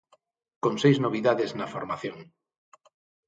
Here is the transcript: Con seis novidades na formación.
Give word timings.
Con 0.63 0.73
seis 0.83 0.97
novidades 1.05 1.51
na 1.57 1.71
formación. 1.73 2.17